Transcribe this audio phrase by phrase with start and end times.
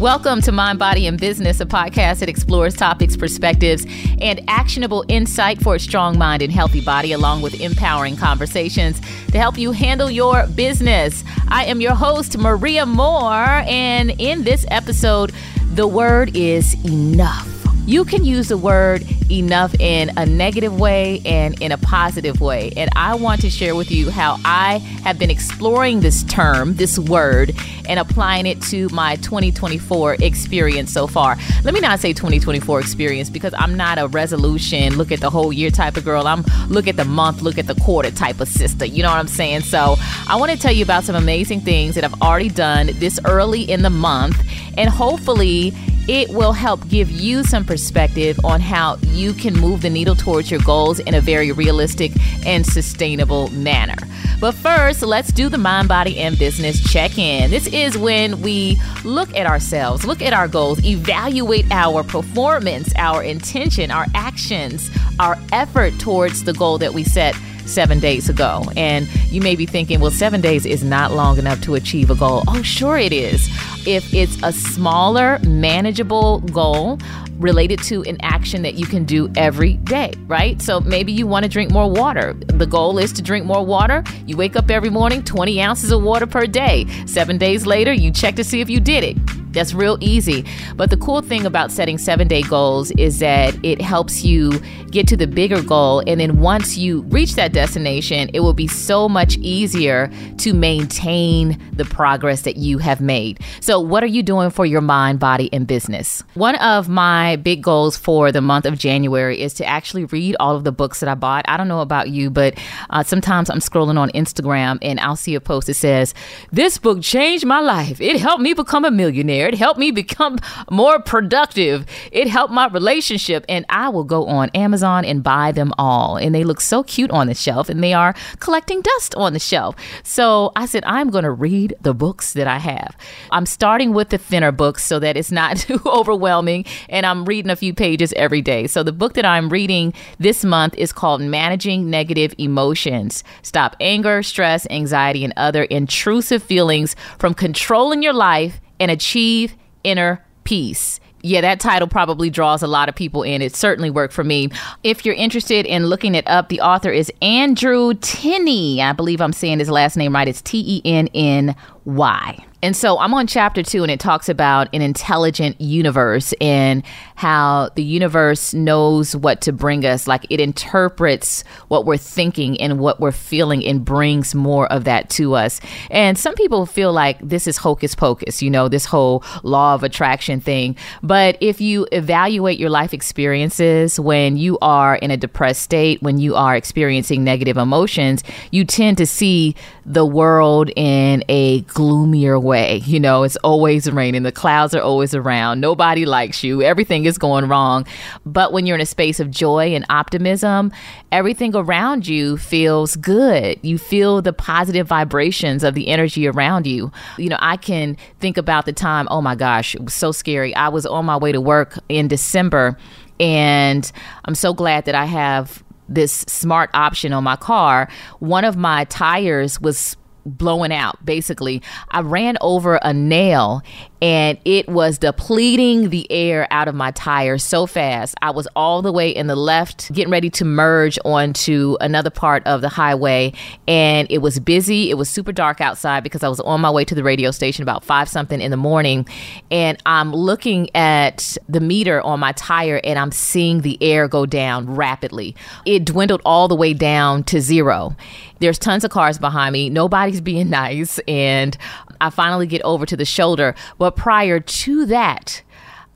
[0.00, 3.84] Welcome to Mind, Body, and Business, a podcast that explores topics, perspectives,
[4.22, 9.38] and actionable insight for a strong mind and healthy body, along with empowering conversations to
[9.38, 11.22] help you handle your business.
[11.48, 15.34] I am your host, Maria More, and in this episode,
[15.74, 17.59] the word is enough.
[17.86, 22.72] You can use the word enough in a negative way and in a positive way.
[22.76, 26.98] And I want to share with you how I have been exploring this term, this
[26.98, 27.52] word,
[27.88, 31.36] and applying it to my 2024 experience so far.
[31.64, 35.52] Let me not say 2024 experience because I'm not a resolution, look at the whole
[35.52, 36.26] year type of girl.
[36.26, 38.84] I'm look at the month, look at the quarter type of sister.
[38.84, 39.62] You know what I'm saying?
[39.62, 39.96] So
[40.28, 43.62] I want to tell you about some amazing things that I've already done this early
[43.62, 44.36] in the month.
[44.76, 45.74] And hopefully,
[46.10, 50.50] it will help give you some perspective on how you can move the needle towards
[50.50, 52.10] your goals in a very realistic
[52.44, 53.94] and sustainable manner.
[54.40, 57.52] But first, let's do the mind, body, and business check in.
[57.52, 63.22] This is when we look at ourselves, look at our goals, evaluate our performance, our
[63.22, 68.64] intention, our actions, our effort towards the goal that we set seven days ago.
[68.76, 72.16] And you may be thinking, well, seven days is not long enough to achieve a
[72.16, 72.42] goal.
[72.48, 73.48] Oh, sure it is.
[73.86, 76.98] If it's a smaller, manageable goal,
[77.40, 80.60] related to an action that you can do every day, right?
[80.60, 82.34] So maybe you want to drink more water.
[82.34, 84.04] The goal is to drink more water.
[84.26, 86.86] You wake up every morning, 20 ounces of water per day.
[87.06, 89.39] Seven days later, you check to see if you did it.
[89.52, 90.44] That's real easy.
[90.76, 95.08] But the cool thing about setting seven day goals is that it helps you get
[95.08, 96.02] to the bigger goal.
[96.06, 101.58] And then once you reach that destination, it will be so much easier to maintain
[101.72, 103.40] the progress that you have made.
[103.60, 106.22] So, what are you doing for your mind, body, and business?
[106.34, 110.56] One of my big goals for the month of January is to actually read all
[110.56, 111.44] of the books that I bought.
[111.48, 112.58] I don't know about you, but
[112.90, 116.14] uh, sometimes I'm scrolling on Instagram and I'll see a post that says,
[116.52, 118.00] This book changed my life.
[118.00, 120.38] It helped me become a millionaire It helped me become
[120.70, 121.86] more productive.
[122.12, 123.44] It helped my relationship.
[123.48, 126.16] And I will go on Amazon and buy them all.
[126.16, 129.38] And they look so cute on the shelf and they are collecting dust on the
[129.38, 129.76] shelf.
[130.02, 132.96] So I said, I'm going to read the books that I have.
[133.30, 136.64] I'm starting with the thinner books so that it's not too overwhelming.
[136.88, 138.66] And I'm reading a few pages every day.
[138.66, 144.22] So the book that I'm reading this month is called Managing Negative Emotions Stop Anger,
[144.22, 149.54] Stress, Anxiety, and Other Intrusive Feelings from Controlling Your Life and achieve
[149.84, 150.98] inner peace.
[151.22, 153.42] Yeah, that title probably draws a lot of people in.
[153.42, 154.48] It certainly worked for me.
[154.82, 158.80] If you're interested in looking it up, the author is Andrew Tenney.
[158.80, 160.26] I believe I'm saying his last name right.
[160.26, 161.54] It's T E N N
[161.84, 162.44] Y.
[162.62, 166.82] And so I'm on chapter two, and it talks about an intelligent universe and
[167.14, 170.06] how the universe knows what to bring us.
[170.06, 175.08] Like it interprets what we're thinking and what we're feeling and brings more of that
[175.10, 175.58] to us.
[175.90, 179.82] And some people feel like this is hocus pocus, you know, this whole law of
[179.82, 180.76] attraction thing.
[181.02, 186.18] But if you evaluate your life experiences when you are in a depressed state, when
[186.18, 189.54] you are experiencing negative emotions, you tend to see
[189.86, 192.82] the world in a gloomier way.
[192.84, 197.18] You know, it's always raining, the clouds are always around, nobody likes you, everything is
[197.18, 197.86] going wrong.
[198.26, 200.72] But when you're in a space of joy and optimism,
[201.12, 203.58] everything around you feels good.
[203.62, 206.92] You feel the positive vibrations of the energy around you.
[207.16, 210.54] You know, I can think about the time, oh my gosh, it was so scary.
[210.54, 212.76] I was on my way to work in December
[213.20, 213.90] and
[214.24, 217.88] I'm so glad that I have this smart option on my car.
[218.20, 223.62] One of my tires was blowing out basically i ran over a nail
[224.02, 228.14] and it was depleting the air out of my tire so fast.
[228.22, 232.46] I was all the way in the left, getting ready to merge onto another part
[232.46, 233.32] of the highway,
[233.68, 234.90] and it was busy.
[234.90, 237.62] It was super dark outside because I was on my way to the radio station
[237.62, 239.06] about five something in the morning,
[239.50, 244.24] and I'm looking at the meter on my tire and I'm seeing the air go
[244.24, 245.36] down rapidly.
[245.66, 247.94] It dwindled all the way down to zero.
[248.40, 249.70] There's tons of cars behind me.
[249.70, 251.56] Nobody's being nice, and
[252.00, 253.54] I finally get over to the shoulder.
[253.78, 255.42] But prior to that,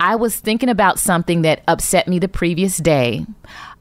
[0.00, 3.26] I was thinking about something that upset me the previous day.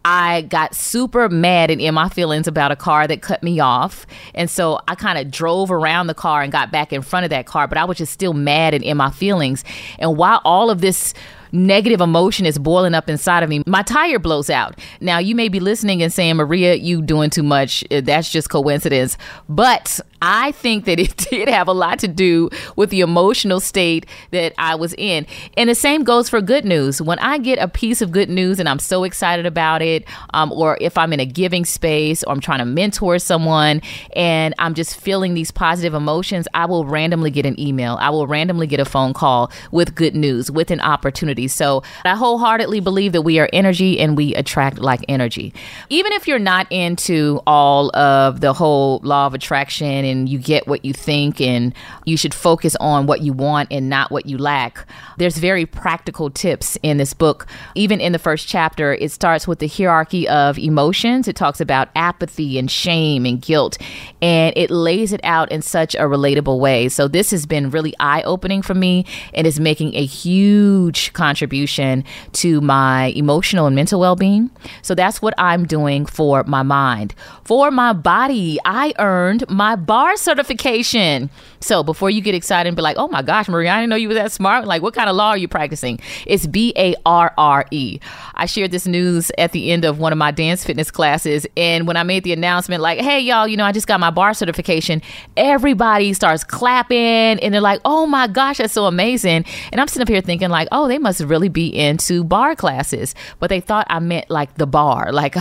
[0.06, 4.06] I got super mad and in my feelings about a car that cut me off.
[4.36, 7.30] And so I kind of drove around the car and got back in front of
[7.30, 9.64] that car, but I was just still mad and in my feelings.
[10.00, 11.14] And while all of this
[11.54, 14.78] negative emotion is boiling up inside of me, my tire blows out.
[15.00, 17.86] Now, you may be listening and saying, Maria, you doing too much.
[17.90, 19.18] Uh, that's just coincidence.
[19.48, 24.06] But I think that it did have a lot to do with the emotional state
[24.32, 25.28] that I was in.
[25.58, 27.02] And the same goes for good news.
[27.02, 30.54] When I get a piece of good news and I'm so excited about it, um,
[30.54, 33.82] or if I'm in a giving space or I'm trying to mentor someone
[34.16, 37.98] and I'm just feeling these positive emotions, I will randomly get an email.
[38.00, 41.50] I will randomly get a phone call with good news, with an opportunity.
[41.50, 45.54] So I wholeheartedly believe that we are energy and we attract like energy.
[45.90, 50.68] Even if you're not into all of the whole law of attraction and you get
[50.68, 51.74] what you think and
[52.06, 54.86] you should focus on what you want and not what you lack.
[55.18, 57.48] There's very practical tips in this book.
[57.76, 61.28] Even in the first chapter, it starts with the hierarchy of emotions.
[61.28, 63.78] It talks about apathy and shame and guilt,
[64.22, 66.90] and it lays it out in such a relatable way.
[66.90, 72.62] So this has been really eye-opening for me and is making a huge contribution to
[72.62, 74.50] my emotional and mental well-being.
[74.82, 77.16] So that's what I'm doing for my mind.
[77.44, 81.30] For my body, I earned my barre certification.
[81.60, 83.96] So before you get excited and be like, oh my gosh, Maria, I didn't know
[83.96, 84.66] you were that smart.
[84.66, 86.00] Like, what kind of law are you practicing?
[86.28, 88.00] It's B A R R E.
[88.36, 91.48] I shared this news at the end of one of my dance fitness classes.
[91.56, 94.10] And when I made the announcement, like, hey, y'all, you know, I just got my
[94.10, 95.02] barre certification,
[95.38, 99.46] everybody starts clapping and they're like, oh my gosh, that's so amazing.
[99.72, 103.16] And I'm sitting up here thinking, like, oh, they must really be into barre classes.
[103.40, 105.36] But they thought I meant like the bar, like,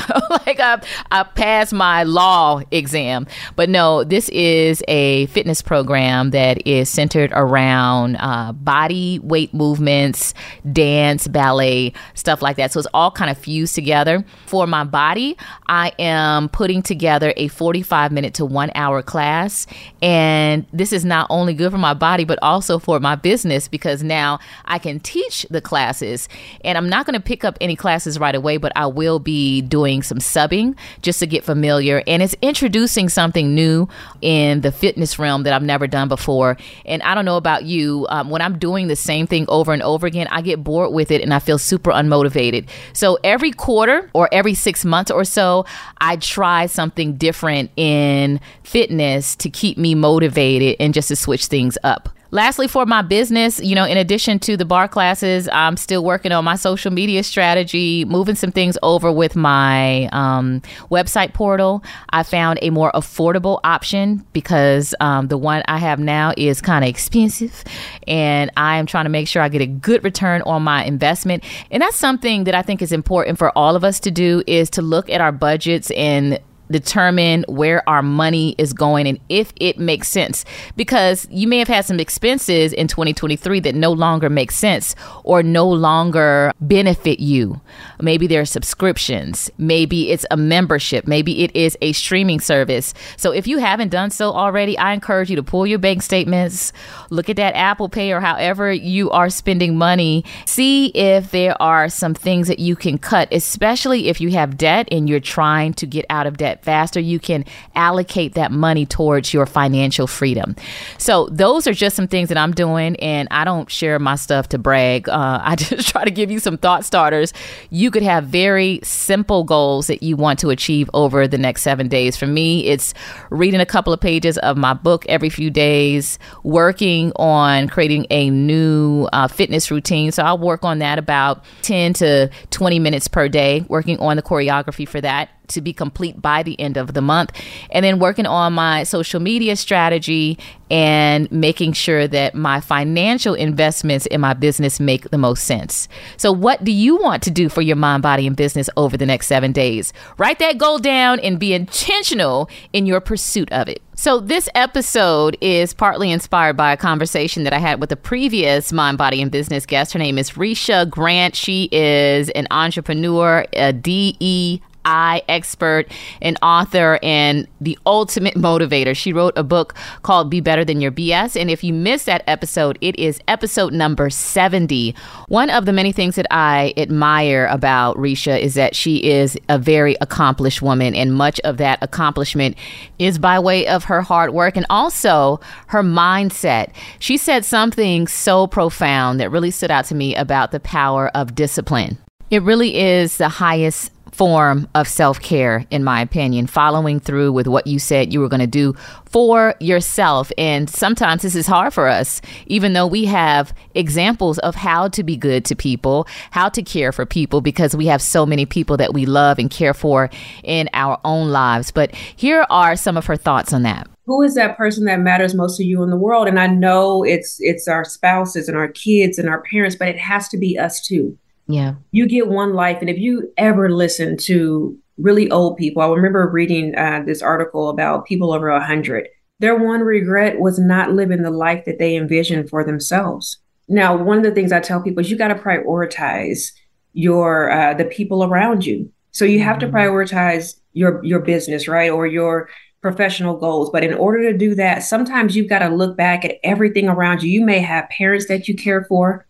[0.46, 0.80] like I,
[1.10, 3.26] I passed my law exam.
[3.56, 4.51] But no, this is
[4.88, 10.34] a fitness program program that is centered around uh, body weight movements,
[10.72, 12.72] dance, ballet, stuff like that.
[12.72, 14.24] So it's all kind of fused together.
[14.46, 19.66] For my body, I am putting together a 45 minute to one hour class.
[20.00, 24.02] And this is not only good for my body, but also for my business because
[24.02, 26.28] now I can teach the classes.
[26.64, 29.62] And I'm not going to pick up any classes right away, but I will be
[29.62, 32.02] doing some subbing just to get familiar.
[32.06, 33.88] And it's introducing something new
[34.20, 36.56] in the fitness realm that I've never done done before.
[36.84, 39.82] And I don't know about you, um, when I'm doing the same thing over and
[39.82, 42.68] over again, I get bored with it and I feel super unmotivated.
[42.92, 45.64] So every quarter or every six months or so,
[46.00, 51.78] I try something different in fitness to keep me motivated and just to switch things
[51.84, 52.08] up.
[52.32, 56.32] Lastly, for my business, you know, in addition to the barre classes, I'm still working
[56.32, 61.84] on my social media strategy, moving some things over with my um, website portal.
[62.08, 66.82] I found a more affordable option because um, the one I have now is kind
[66.82, 67.64] of expensive,
[68.08, 71.44] and I am trying to make sure I get a good return on my investment.
[71.70, 74.70] And that's something that I think is important for all of us to do is
[74.70, 76.40] to look at our budgets and
[76.72, 80.44] determine where our money is going and if it makes sense.
[80.76, 85.42] Because you may have had some expenses in 2023 that no longer make sense or
[85.42, 87.60] no longer benefit you.
[88.00, 92.94] Maybe there are subscriptions, maybe it's a membership, maybe it is a streaming service.
[93.16, 96.72] So if you haven't done so already, I encourage you to pull your bank statements,
[97.10, 101.88] look at that Apple Pay or however you are spending money, see if there are
[101.88, 105.86] some things that you can cut, especially if you have debt and you're trying to
[105.86, 107.44] get out of debt faster you can
[107.74, 110.56] allocate that money towards your financial freedom.
[110.98, 114.48] So, those are just some things that I'm doing, and I don't share my stuff
[114.50, 115.08] to brag.
[115.08, 117.32] Uh, I just try to give you some thought starters.
[117.70, 121.88] You could have very simple goals that you want to achieve over the next seven
[121.88, 122.16] days.
[122.16, 122.94] For me, it's
[123.30, 128.30] reading a couple of pages of my book every few days, working on creating a
[128.30, 130.12] new uh, fitness routine.
[130.12, 134.22] So, I'll work on that about 10 to 20 minutes per day, working on the
[134.22, 137.32] choreography for that to be complete by the end of the month.
[137.70, 140.38] And then working on my social media strategy
[140.72, 145.86] and making sure that my financial investments in my business make the most sense.
[146.16, 149.04] So, what do you want to do for your mind, body, and business over the
[149.04, 149.92] next seven days?
[150.16, 153.82] Write that goal down and be intentional in your pursuit of it.
[153.94, 158.72] So, this episode is partly inspired by a conversation that I had with a previous
[158.72, 159.92] Mind, Body, and Business guest.
[159.92, 161.36] Her name is Risha Grant.
[161.36, 168.96] She is an entrepreneur, a DE I expert, and author, and the ultimate motivator.
[168.96, 171.40] She wrote a book called Be Better Than Your BS.
[171.40, 174.94] And if you missed that episode, it is episode number 70.
[175.28, 179.58] One of the many things that I admire about Risha is that she is a
[179.58, 182.56] very accomplished woman, and much of that accomplishment
[182.98, 186.70] is by way of her hard work and also her mindset.
[186.98, 191.34] She said something so profound that really stood out to me about the power of
[191.34, 191.98] discipline.
[192.30, 197.46] It really is the highest form of self care, in my opinion, following through with
[197.46, 198.74] what you said you were going to do
[199.06, 200.30] for yourself.
[200.38, 205.02] And sometimes this is hard for us, even though we have examples of how to
[205.02, 208.76] be good to people, how to care for people, because we have so many people
[208.76, 210.10] that we love and care for
[210.44, 211.70] in our own lives.
[211.70, 213.88] But here are some of her thoughts on that.
[214.04, 216.28] who is that person that matters most to you in the world?
[216.28, 219.98] And I know it's it's our spouses and our kids and our parents, but it
[219.98, 221.16] has to be us too.
[221.46, 221.74] Yeah.
[221.90, 222.78] You get one life.
[222.80, 227.68] And if you ever listen to really old people, I remember reading uh, this article
[227.68, 229.08] about people over 100.
[229.40, 233.38] Their one regret was not living the life that they envisioned for themselves.
[233.68, 236.52] Now, one of the things I tell people is you got to prioritize
[236.92, 238.90] your uh, the people around you.
[239.12, 239.76] So you have to mm-hmm.
[239.76, 242.48] prioritize your your business, right, or your
[242.82, 243.70] professional goals.
[243.70, 247.22] But in order to do that, sometimes you've got to look back at everything around
[247.22, 247.30] you.
[247.30, 249.26] You may have parents that you care for.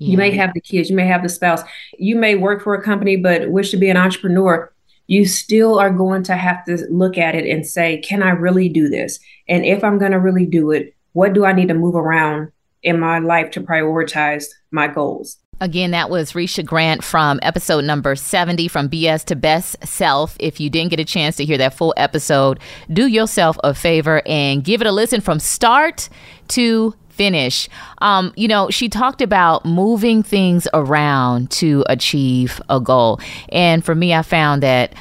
[0.00, 0.12] Yeah.
[0.12, 1.62] You may have the kids, you may have the spouse.
[1.98, 4.72] You may work for a company but wish to be an entrepreneur.
[5.06, 8.68] You still are going to have to look at it and say, can I really
[8.68, 9.20] do this?
[9.46, 12.50] And if I'm going to really do it, what do I need to move around
[12.82, 15.36] in my life to prioritize my goals?
[15.62, 20.34] Again, that was Risha Grant from episode number 70 from BS to Best Self.
[20.40, 22.58] If you didn't get a chance to hear that full episode,
[22.90, 26.08] do yourself a favor and give it a listen from start
[26.48, 27.68] to finish.
[27.98, 33.20] Um, you know, she talked about moving things around to achieve a goal.
[33.50, 34.94] And for me, I found that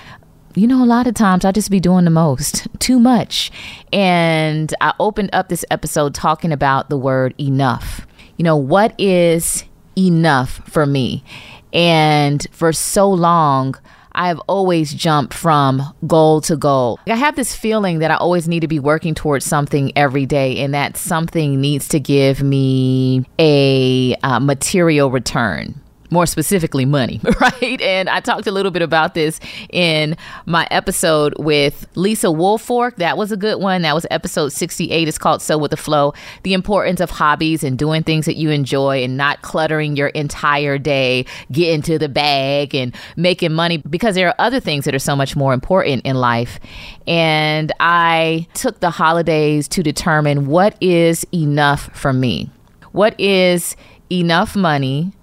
[0.55, 3.51] you know, a lot of times I just be doing the most, too much.
[3.93, 8.05] And I opened up this episode talking about the word enough.
[8.37, 9.63] You know, what is
[9.97, 11.23] enough for me.
[11.71, 13.75] And for so long,
[14.19, 16.99] I've always jumped from goal to goal.
[17.07, 20.59] I have this feeling that I always need to be working towards something every day,
[20.59, 27.81] and that something needs to give me a uh, material return more specifically money, right?
[27.81, 29.39] And I talked a little bit about this
[29.69, 32.95] in my episode with Lisa Woolfork.
[32.97, 33.81] That was a good one.
[33.83, 35.07] That was episode 68.
[35.07, 36.13] It's called Sew with the Flow.
[36.43, 40.77] The importance of hobbies and doing things that you enjoy and not cluttering your entire
[40.77, 44.99] day, getting to the bag and making money because there are other things that are
[44.99, 46.59] so much more important in life.
[47.07, 52.49] And I took the holidays to determine what is enough for me.
[52.91, 53.75] What is
[54.11, 55.13] enough money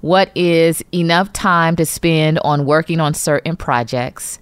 [0.00, 4.38] what is enough time to spend on working on certain projects?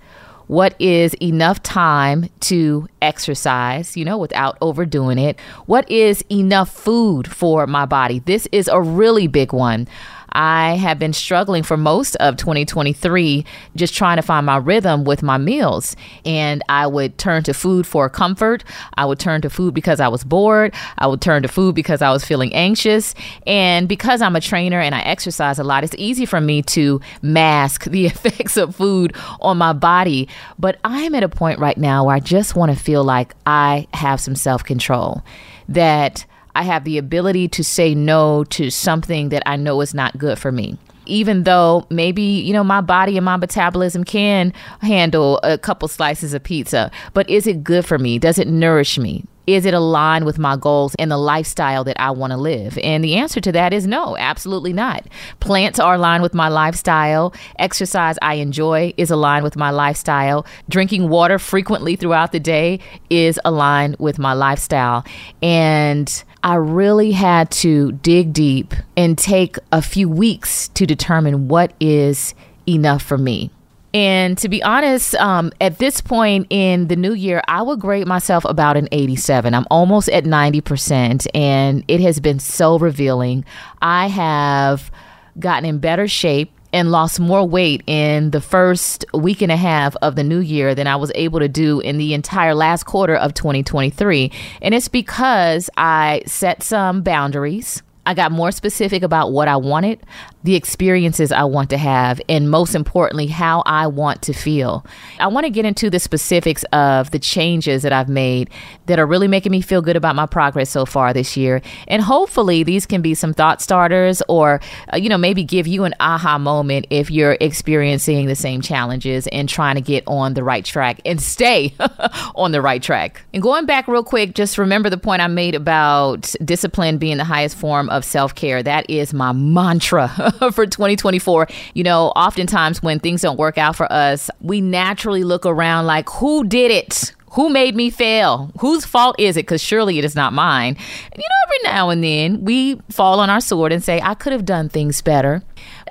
[0.47, 5.39] What is enough time to exercise, you know, without overdoing it?
[5.67, 8.21] What is enough food for my body?
[8.21, 9.87] This is a really big one.
[10.33, 13.45] I have been struggling for most of 2023
[13.77, 15.97] just trying to find my rhythm with my meals.
[16.25, 18.65] And I would turn to food for comfort.
[18.95, 20.75] I would turn to food because I was bored.
[20.99, 23.15] I would turn to food because I was feeling anxious.
[23.47, 27.01] And because I'm a trainer and I exercise a lot, it's easy for me to
[27.23, 30.29] mask the effects of food on my body.
[30.59, 33.87] But I'm at a point right now where I just want to feel like I
[33.95, 35.23] have some self control.
[35.69, 36.25] That
[36.59, 40.41] I have the ability to say no to something that I know is not good
[40.41, 40.77] for me.
[41.07, 46.35] Even though maybe, you know, my body and my metabolism can handle a couple slices
[46.35, 48.19] of pizza, but is it good for me?
[48.19, 49.25] Does it nourish me?
[49.49, 52.77] Is it aligned with my goals and the lifestyle that I want to live?
[52.83, 55.07] And the answer to that is no, absolutely not.
[55.41, 57.33] Plants are aligned with my lifestyle.
[57.59, 60.45] Exercise I enjoy is aligned with my lifestyle.
[60.69, 65.03] Drinking water frequently throughout the day is aligned with my lifestyle.
[65.41, 71.73] And I really had to dig deep and take a few weeks to determine what
[71.81, 72.35] is
[72.67, 73.51] enough for me.
[73.95, 78.07] And to be honest, um, at this point in the new year, I would grade
[78.07, 79.55] myself about an 87.
[79.55, 83.45] I'm almost at 90%, and it has been so revealing.
[83.81, 84.91] I have
[85.39, 89.97] gotten in better shape and lost more weight in the first week and a half
[90.03, 93.17] of the new year than I was able to do in the entire last quarter
[93.17, 94.31] of 2023.
[94.61, 97.83] And it's because I set some boundaries.
[98.05, 100.01] I got more specific about what I wanted
[100.45, 104.87] the experiences I want to have, and most importantly, how I want to feel.
[105.19, 108.51] I want to get into the specifics of the changes that I've made
[108.87, 111.61] that are really making me feel good about my progress so far this year.
[111.89, 114.61] And hopefully, these can be some thought starters or,
[114.93, 119.27] uh, you know, maybe give you an aha moment if you're experiencing the same challenges
[119.29, 121.75] and trying to get on the right track and stay
[122.37, 123.23] on the right track.
[123.35, 127.25] And going back real quick, just remember the point I made about discipline being the
[127.25, 128.63] highest form of self care.
[128.63, 130.09] That is my mantra
[130.53, 131.49] for 2024.
[131.75, 136.09] You know, oftentimes when things don't work out for us, we naturally look around like,
[136.09, 137.15] who did it?
[137.33, 138.51] Who made me fail?
[138.59, 139.43] Whose fault is it?
[139.43, 140.77] Because surely it is not mine.
[141.15, 144.33] You know, every now and then we fall on our sword and say, I could
[144.33, 145.43] have done things better.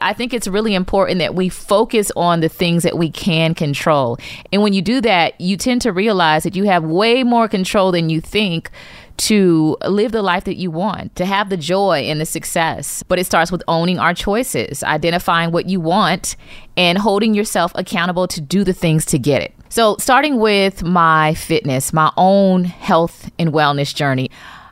[0.02, 4.18] I think it's really important that we focus on the things that we can control.
[4.52, 7.92] And when you do that, you tend to realize that you have way more control
[7.92, 8.72] than you think
[9.18, 13.04] to live the life that you want, to have the joy and the success.
[13.04, 16.36] But it starts with owning our choices, identifying what you want,
[16.76, 19.54] and holding yourself accountable to do the things to get it.
[19.70, 24.30] So, starting with my fitness, my own health and wellness journey,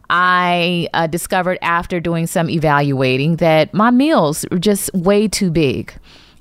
[0.09, 5.93] I uh, discovered after doing some evaluating that my meals were just way too big.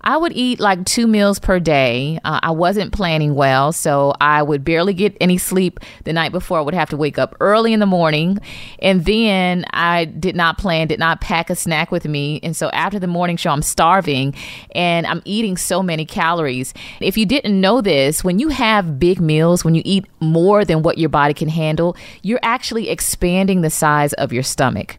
[0.05, 2.21] I would eat like two meals per day.
[2.25, 6.59] Uh, I wasn't planning well, so I would barely get any sleep the night before.
[6.59, 8.39] I would have to wake up early in the morning.
[8.81, 12.39] And then I did not plan, did not pack a snack with me.
[12.43, 14.35] And so after the morning show, I'm starving
[14.75, 16.75] and I'm eating so many calories.
[17.01, 20.83] If you didn't know this, when you have big meals, when you eat more than
[20.83, 24.99] what your body can handle, you're actually expanding the size of your stomach.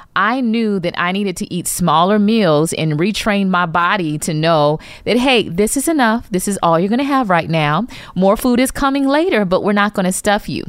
[0.15, 4.79] I knew that I needed to eat smaller meals and retrain my body to know
[5.05, 6.29] that, hey, this is enough.
[6.29, 7.87] This is all you're going to have right now.
[8.15, 10.63] More food is coming later, but we're not going to stuff you.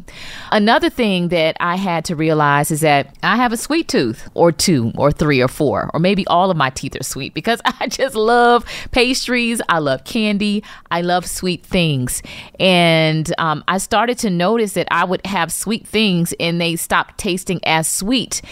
[0.51, 4.53] Another thing that I had to realize is that I have a sweet tooth, or
[4.53, 7.89] two, or three, or four, or maybe all of my teeth are sweet because I
[7.89, 9.61] just love pastries.
[9.69, 10.63] I love candy.
[10.91, 12.23] I love sweet things.
[12.61, 17.19] And um, I started to notice that I would have sweet things and they stopped
[17.19, 18.43] tasting as sweet.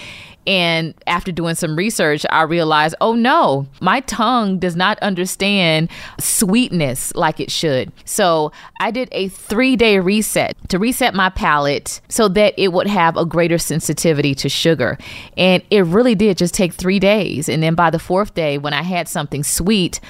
[0.46, 7.14] And after doing some research, I realized, oh no, my tongue does not understand sweetness
[7.14, 7.92] like it should.
[8.04, 12.86] So I did a three day reset to reset my palate so that it would
[12.86, 14.98] have a greater sensitivity to sugar.
[15.36, 17.48] And it really did just take three days.
[17.48, 20.00] And then by the fourth day, when I had something sweet,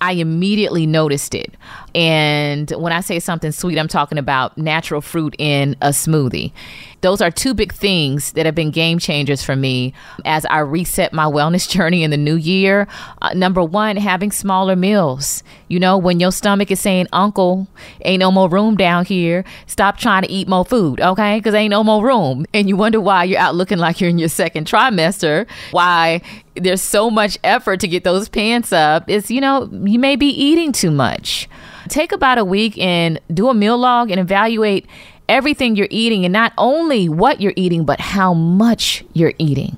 [0.00, 1.54] I immediately noticed it.
[1.94, 6.52] And when I say something sweet, I'm talking about natural fruit in a smoothie.
[7.00, 11.12] Those are two big things that have been game changers for me as I reset
[11.12, 12.88] my wellness journey in the new year.
[13.22, 15.42] Uh, number one, having smaller meals.
[15.68, 17.68] You know, when your stomach is saying, Uncle,
[18.02, 21.38] ain't no more room down here, stop trying to eat more food, okay?
[21.38, 22.46] Because ain't no more room.
[22.54, 26.22] And you wonder why you're out looking like you're in your second trimester, why
[26.62, 29.08] there's so much effort to get those pants up.
[29.08, 31.48] Is, you know, you may be eating too much.
[31.88, 34.86] Take about a week and do a meal log and evaluate
[35.28, 39.76] everything you're eating and not only what you're eating, but how much you're eating.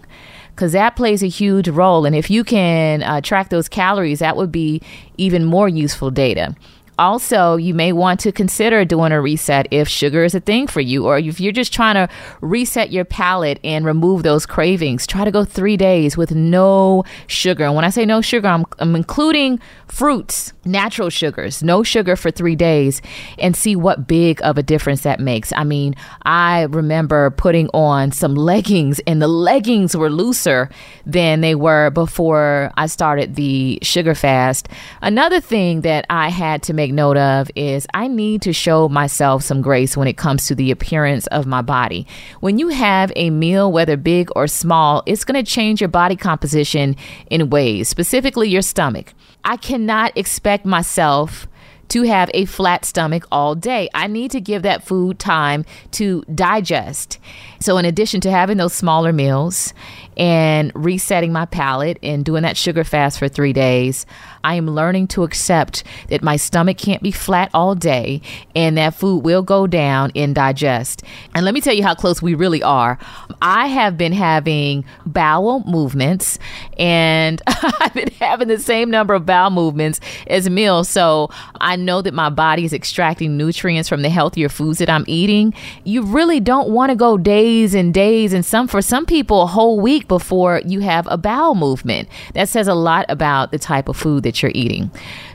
[0.51, 2.05] Because that plays a huge role.
[2.05, 4.83] And if you can uh, track those calories, that would be
[5.17, 6.55] even more useful data.
[7.01, 10.83] Also, you may want to consider doing a reset if sugar is a thing for
[10.83, 12.07] you, or if you're just trying to
[12.43, 15.07] reset your palate and remove those cravings.
[15.07, 17.65] Try to go three days with no sugar.
[17.65, 22.31] And when I say no sugar, I'm, I'm including fruits, natural sugars, no sugar for
[22.31, 23.01] three days,
[23.39, 25.55] and see what big of a difference that makes.
[25.55, 30.69] I mean, I remember putting on some leggings, and the leggings were looser
[31.07, 34.69] than they were before I started the sugar fast.
[35.01, 39.43] Another thing that I had to make note of is I need to show myself
[39.43, 42.07] some grace when it comes to the appearance of my body.
[42.41, 46.17] When you have a meal, whether big or small, it's going to change your body
[46.17, 46.97] composition
[47.31, 49.13] in ways, specifically your stomach.
[49.45, 51.47] I cannot expect myself
[51.91, 53.89] to have a flat stomach all day.
[53.93, 57.19] I need to give that food time to digest.
[57.61, 59.75] So, in addition to having those smaller meals
[60.17, 64.07] and resetting my palate and doing that sugar fast for three days,
[64.43, 68.23] I am learning to accept that my stomach can't be flat all day
[68.55, 71.03] and that food will go down and digest.
[71.35, 72.99] And let me tell you how close we really are.
[73.43, 76.39] I have been having bowel movements
[76.79, 80.89] and I've been having the same number of bowel movements as meals.
[80.89, 85.05] So I know that my body is extracting nutrients from the healthier foods that I'm
[85.07, 85.55] eating.
[85.85, 89.47] You really don't want to go days and days and some for some people a
[89.47, 92.09] whole week before you have a bowel movement.
[92.35, 94.93] That says a lot about the type of food that that you're eating.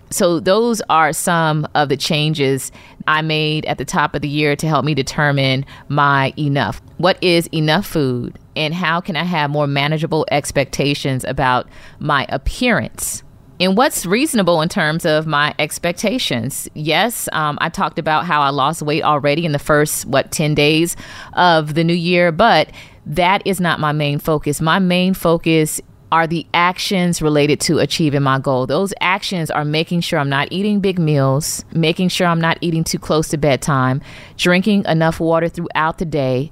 [0.09, 2.71] So, those are some of the changes
[3.07, 6.81] I made at the top of the year to help me determine my enough.
[6.97, 8.39] What is enough food?
[8.55, 11.67] And how can I have more manageable expectations about
[11.99, 13.23] my appearance?
[13.59, 16.69] And what's reasonable in terms of my expectations?
[16.73, 20.55] Yes, um, I talked about how I lost weight already in the first, what, 10
[20.55, 20.95] days
[21.33, 22.69] of the new year, but
[23.05, 24.61] that is not my main focus.
[24.61, 28.65] My main focus are the actions related to achieving my goal.
[28.67, 32.83] Those actions are making sure I'm not eating big meals, making sure I'm not eating
[32.83, 34.01] too close to bedtime,
[34.37, 36.51] drinking enough water throughout the day,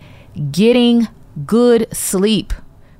[0.51, 1.07] getting
[1.45, 2.53] good sleep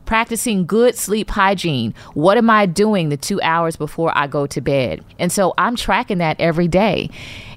[0.05, 1.93] practicing good sleep hygiene.
[2.13, 5.03] What am I doing the two hours before I go to bed?
[5.19, 7.09] And so I'm tracking that every day.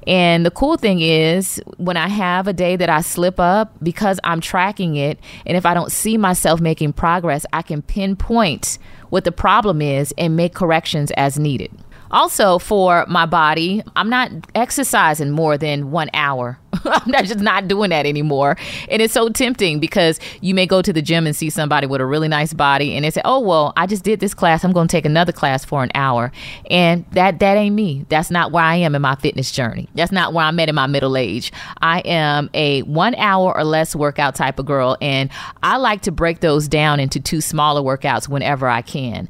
[0.06, 4.20] And the cool thing is, when I have a day that I slip up, because
[4.22, 8.78] I'm tracking it, and if I don't see myself making progress, I can pinpoint
[9.10, 11.72] what the problem is and make corrections as needed.
[12.10, 16.58] Also, for my body, I'm not exercising more than one hour.
[16.84, 18.56] I'm not just not doing that anymore.
[18.90, 22.00] And it's so tempting because you may go to the gym and see somebody with
[22.00, 24.64] a really nice body and they say, "Oh, well, I just did this class.
[24.64, 26.32] I'm going to take another class for an hour."
[26.70, 28.04] And that that ain't me.
[28.08, 29.88] That's not where I am in my fitness journey.
[29.94, 31.52] That's not where I'm at in my middle age.
[31.80, 35.30] I am a 1 hour or less workout type of girl and
[35.62, 39.28] I like to break those down into two smaller workouts whenever I can.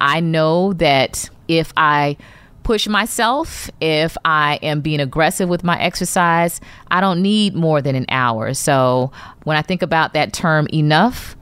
[0.00, 2.16] I know that if I
[2.62, 7.94] push myself, if I am being aggressive with my exercise, I don't need more than
[7.94, 8.52] an hour.
[8.54, 9.10] So
[9.44, 11.36] when I think about that term enough,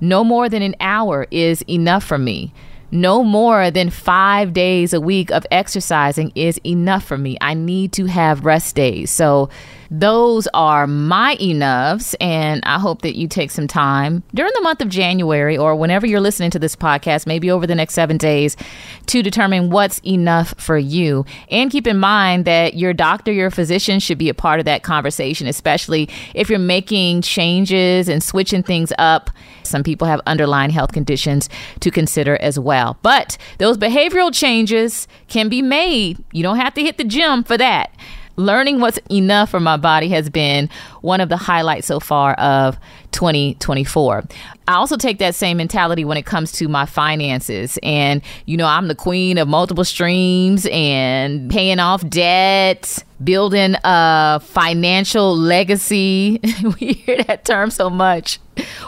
[0.00, 2.52] no more than an hour is enough for me
[2.92, 7.38] no more than five days a week of exercising is enough for me.
[7.40, 9.10] I need to have rest days.
[9.10, 9.48] So,
[9.92, 12.16] those are my enoughs.
[12.18, 16.06] And I hope that you take some time during the month of January or whenever
[16.06, 18.56] you're listening to this podcast, maybe over the next seven days,
[19.06, 21.26] to determine what's enough for you.
[21.50, 24.82] And keep in mind that your doctor, your physician should be a part of that
[24.82, 29.28] conversation, especially if you're making changes and switching things up.
[29.62, 31.50] Some people have underlying health conditions
[31.80, 32.96] to consider as well.
[33.02, 36.24] But those behavioral changes can be made.
[36.32, 37.94] You don't have to hit the gym for that
[38.36, 40.68] learning what's enough for my body has been
[41.00, 42.78] one of the highlights so far of
[43.12, 44.24] 2024.
[44.68, 47.78] I also take that same mentality when it comes to my finances.
[47.82, 54.40] And, you know, I'm the queen of multiple streams and paying off debt, building a
[54.40, 56.40] financial legacy.
[56.80, 58.38] we hear that term so much.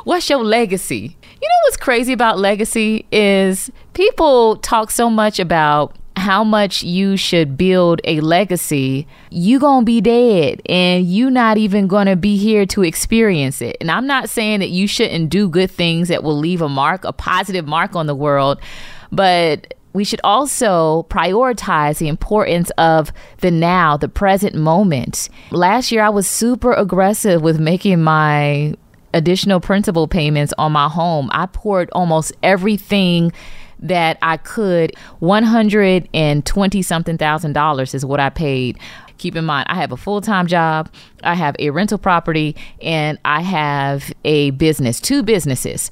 [0.05, 1.17] What's your legacy?
[1.23, 7.19] You know what's crazy about legacy is people talk so much about how much you
[7.19, 12.65] should build a legacy, you gonna be dead and you not even gonna be here
[12.65, 13.77] to experience it.
[13.79, 17.05] And I'm not saying that you shouldn't do good things that will leave a mark,
[17.05, 18.59] a positive mark on the world,
[19.13, 25.29] but we should also prioritize the importance of the now, the present moment.
[25.51, 28.75] Last year, I was super aggressive with making my
[29.13, 31.29] additional principal payments on my home.
[31.33, 33.31] I poured almost everything
[33.81, 38.79] that I could 120 something thousand dollars is what I paid.
[39.19, 40.91] Keep in mind, I have a full time job,
[41.23, 45.91] I have a rental property, and I have a business, two businesses.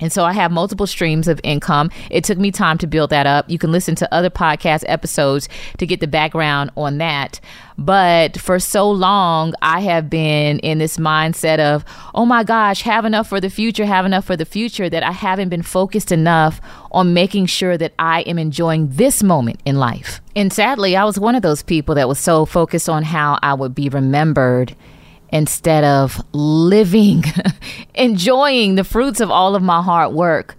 [0.00, 1.90] And so I have multiple streams of income.
[2.10, 3.48] It took me time to build that up.
[3.48, 7.40] You can listen to other podcast episodes to get the background on that.
[7.76, 11.84] But for so long, I have been in this mindset of,
[12.14, 15.12] oh my gosh, have enough for the future, have enough for the future, that I
[15.12, 16.60] haven't been focused enough
[16.92, 20.20] on making sure that I am enjoying this moment in life.
[20.36, 23.54] And sadly, I was one of those people that was so focused on how I
[23.54, 24.76] would be remembered
[25.30, 27.24] instead of living,
[27.94, 30.56] enjoying the fruits of all of my hard work.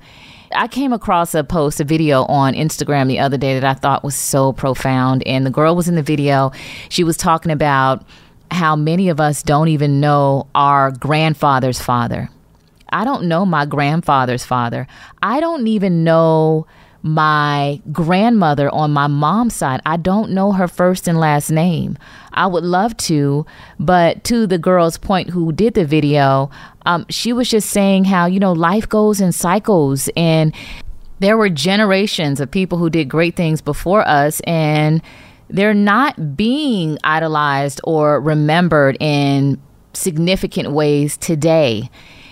[0.54, 4.04] I came across a post, a video on Instagram the other day that I thought
[4.04, 5.26] was so profound.
[5.26, 6.52] And the girl was in the video.
[6.90, 8.06] She was talking about
[8.50, 12.30] how many of us don't even know our grandfather's father.
[12.90, 14.88] I don't know my grandfather's father.
[15.22, 16.68] I don't even know
[17.04, 19.82] my grandmother on my mom's side.
[19.86, 21.98] I don't know her first and last name.
[22.34, 23.46] I would love to,
[23.80, 26.50] but to the girl's point who did the video,
[26.86, 30.54] um, she was just saying how, you know, life goes in cycles and
[31.20, 35.02] there were generations of people who did great things before us and
[35.50, 39.62] they're not being idolized or remembered in
[39.94, 41.90] significant ways today.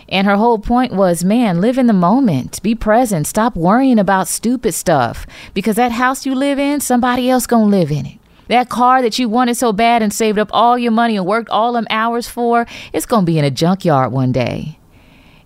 [0.10, 4.28] And her whole point was, man, live in the moment, be present, stop worrying about
[4.28, 8.20] stupid stuff because that house you live in, somebody else going to live in it.
[8.48, 11.52] That car that you wanted so bad and saved up all your money and worked
[11.52, 14.80] all them hours for, it's going to be in a junkyard one day.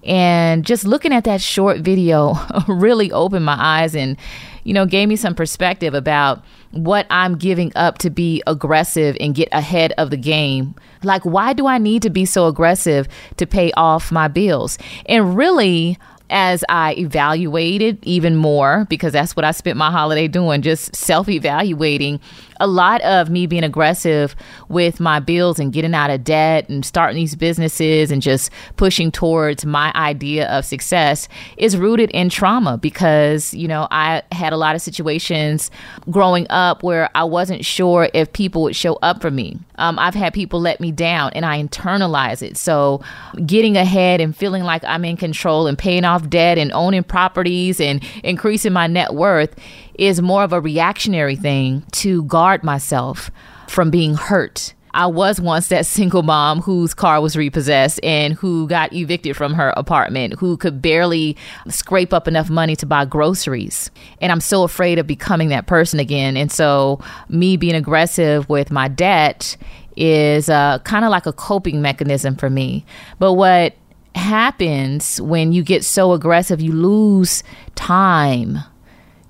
[0.03, 2.35] And just looking at that short video
[2.69, 4.15] really opened my eyes and,
[4.63, 6.41] you know, gave me some perspective about
[6.73, 10.75] what I'm giving up to be aggressive and get ahead of the game.
[11.03, 13.07] Like, why do I need to be so aggressive
[13.37, 14.77] to pay off my bills?
[15.05, 15.97] And really,
[16.29, 21.29] as I evaluated even more, because that's what I spent my holiday doing, just self
[21.29, 22.19] evaluating,
[22.63, 24.37] a lot of me being aggressive
[24.69, 29.11] with my bills and getting out of debt and starting these businesses and just pushing
[29.11, 34.57] towards my idea of success is rooted in trauma because, you know, I had a
[34.57, 35.71] lot of situations
[36.09, 39.59] growing up where I wasn't sure if people would show up for me.
[39.75, 42.55] Um, I've had people let me down and I internalize it.
[42.55, 43.01] So
[43.45, 47.81] getting ahead and feeling like I'm in control and paying off debt and owning properties
[47.81, 49.53] and increasing my net worth
[49.95, 53.31] is more of a reactionary thing to guard myself
[53.67, 58.67] from being hurt I was once that single mom whose car was repossessed and who
[58.67, 61.35] got evicted from her apartment, who could barely
[61.67, 63.89] scrape up enough money to buy groceries.
[64.21, 66.37] And I'm so afraid of becoming that person again.
[66.37, 69.57] And so, me being aggressive with my debt
[69.97, 72.85] is uh, kind of like a coping mechanism for me.
[73.17, 73.73] But what
[74.13, 78.59] happens when you get so aggressive, you lose time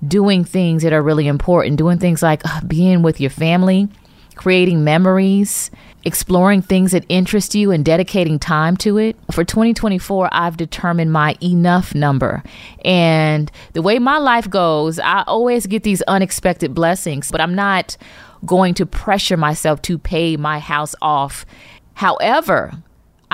[0.06, 3.88] doing things that are really important, doing things like uh, being with your family
[4.34, 5.70] creating memories,
[6.04, 9.16] exploring things that interest you, and dedicating time to it.
[9.30, 12.42] For 2024, I've determined my enough number.
[12.84, 17.96] And the way my life goes, I always get these unexpected blessings, but I'm not
[18.44, 21.46] going to pressure myself to pay my house off.
[21.94, 22.72] However,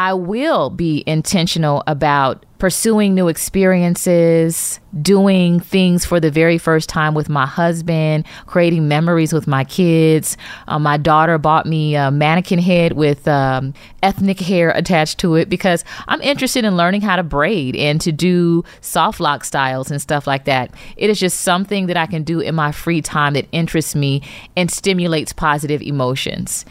[0.01, 7.13] I will be intentional about pursuing new experiences, doing things for the very first time
[7.13, 10.39] with my husband, creating memories with my kids.
[10.69, 15.51] Um, my daughter bought me a mannequin head with um, ethnic hair attached to it
[15.51, 20.01] because I'm interested in learning how to braid and to do soft lock styles and
[20.01, 20.71] stuff like that.
[20.97, 24.23] It is just something that I can do in my free time that interests me
[24.57, 26.65] and stimulates positive emotions.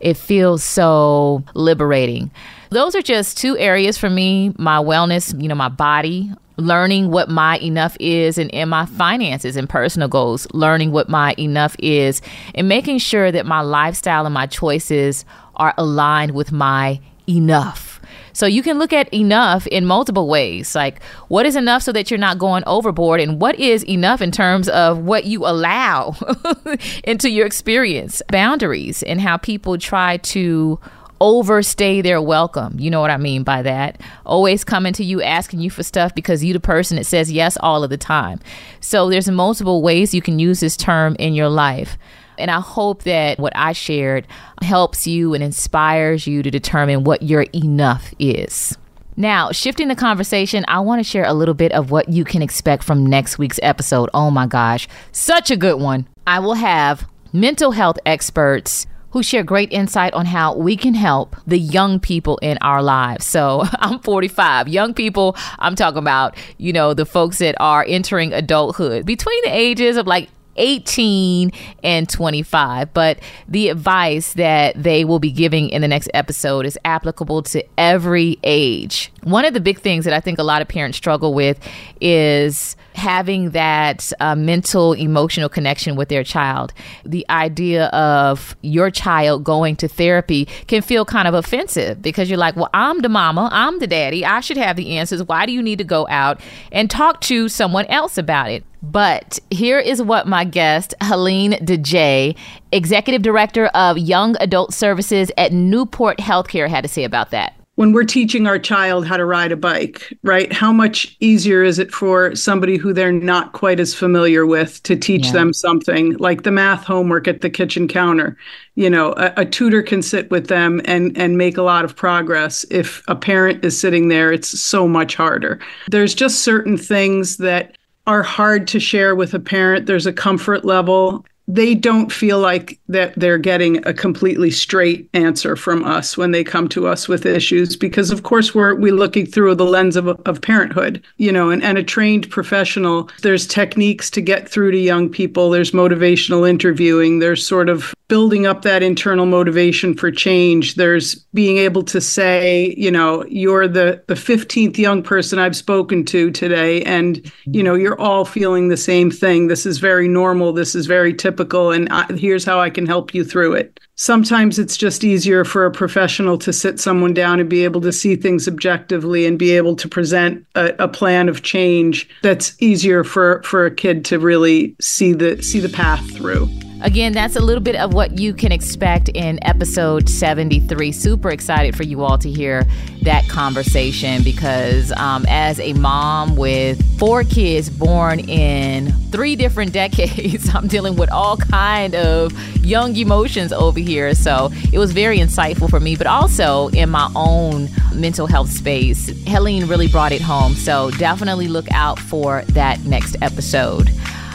[0.00, 2.30] It feels so liberating.
[2.70, 7.28] Those are just two areas for me my wellness, you know, my body, learning what
[7.28, 12.22] my enough is and in my finances and personal goals, learning what my enough is,
[12.54, 15.24] and making sure that my lifestyle and my choices
[15.56, 18.00] are aligned with my enough.
[18.32, 20.74] So you can look at enough in multiple ways.
[20.76, 23.20] Like, what is enough so that you're not going overboard?
[23.20, 26.14] And what is enough in terms of what you allow
[27.04, 28.22] into your experience?
[28.28, 30.78] Boundaries and how people try to
[31.20, 32.78] overstay their welcome.
[32.78, 34.00] You know what I mean by that?
[34.24, 37.56] Always coming to you asking you for stuff because you the person that says yes
[37.60, 38.40] all of the time.
[38.80, 41.98] So there's multiple ways you can use this term in your life.
[42.38, 44.26] And I hope that what I shared
[44.62, 48.78] helps you and inspires you to determine what your enough is.
[49.16, 52.40] Now, shifting the conversation, I want to share a little bit of what you can
[52.40, 54.08] expect from next week's episode.
[54.14, 56.08] Oh my gosh, such a good one.
[56.26, 61.36] I will have mental health experts who share great insight on how we can help
[61.46, 63.26] the young people in our lives.
[63.26, 64.68] So I'm 45.
[64.68, 69.54] Young people, I'm talking about, you know, the folks that are entering adulthood between the
[69.54, 72.92] ages of like 18 and 25.
[72.92, 77.64] But the advice that they will be giving in the next episode is applicable to
[77.78, 79.12] every age.
[79.22, 81.58] One of the big things that I think a lot of parents struggle with
[82.00, 86.72] is having that uh, mental emotional connection with their child
[87.04, 92.38] the idea of your child going to therapy can feel kind of offensive because you're
[92.38, 95.52] like well i'm the mama i'm the daddy i should have the answers why do
[95.52, 96.40] you need to go out
[96.72, 102.36] and talk to someone else about it but here is what my guest, Helene DeJay,
[102.72, 107.92] Executive Director of Young Adult Services at Newport Healthcare, had to say about that when
[107.92, 110.52] we're teaching our child how to ride a bike, right?
[110.52, 114.94] How much easier is it for somebody who they're not quite as familiar with to
[114.96, 115.32] teach yeah.
[115.32, 118.36] them something like the math homework at the kitchen counter?
[118.74, 121.96] You know, a, a, tutor can sit with them and and make a lot of
[121.96, 122.66] progress.
[122.70, 125.58] If a parent is sitting there, it's so much harder.
[125.88, 129.86] There's just certain things that are hard to share with a parent.
[129.86, 135.56] There's a comfort level they don't feel like that they're getting a completely straight answer
[135.56, 139.26] from us when they come to us with issues because of course we're we looking
[139.26, 143.08] through the lens of, of parenthood you know and, and a trained professional.
[143.22, 145.50] There's techniques to get through to young people.
[145.50, 147.18] There's motivational interviewing.
[147.18, 150.74] There's sort of building up that internal motivation for change.
[150.74, 156.04] There's being able to say you know you're the the 15th young person i've spoken
[156.04, 159.48] to today and you know you're all feeling the same thing.
[159.48, 160.52] This is very normal.
[160.52, 163.80] This is very typical and I, here's how i can help you through it.
[163.96, 167.92] Sometimes it's just easier for a professional to sit someone down and be able to
[167.92, 173.04] see things objectively and be able to present a, a plan of change that's easier
[173.04, 176.46] for for a kid to really see the see the path through
[176.82, 180.92] Again, that's a little bit of what you can expect in episode 73.
[180.92, 182.66] Super excited for you all to hear
[183.02, 190.54] that conversation because um, as a mom with four kids born in three different decades,
[190.54, 192.32] I'm dealing with all kind of
[192.64, 194.14] young emotions over here.
[194.14, 199.08] So it was very insightful for me, but also in my own mental health space.
[199.26, 200.54] Helene really brought it home.
[200.54, 203.90] So definitely look out for that next episode.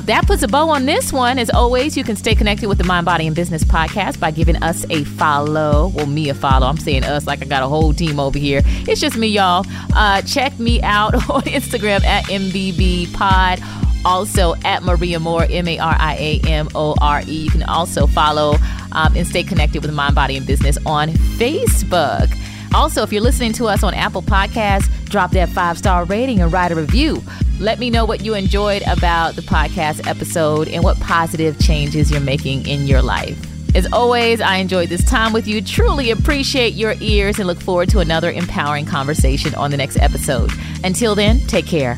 [0.05, 1.39] That puts a bow on this one.
[1.39, 4.55] As always, you can stay connected with the Mind, Body, and Business podcast by giving
[4.61, 5.87] us a follow.
[5.95, 6.67] Well, me a follow.
[6.67, 8.61] I'm saying us like I got a whole team over here.
[8.87, 9.65] It's just me, y'all.
[9.95, 13.59] Uh, check me out on Instagram at MBB Pod
[14.05, 17.45] also at Maria More, M A R I A M O R E.
[17.45, 18.57] You can also follow
[18.91, 22.31] um, and stay connected with Mind, Body, and Business on Facebook.
[22.75, 26.51] Also, if you're listening to us on Apple Podcasts, drop that five star rating and
[26.51, 27.23] write a review.
[27.57, 32.19] Let me know what you enjoyed about the podcast episode and what positive changes you're
[32.19, 33.39] making in your life.
[33.75, 35.61] As always, I enjoyed this time with you.
[35.61, 40.51] Truly appreciate your ears and look forward to another empowering conversation on the next episode.
[40.83, 41.97] Until then, take care.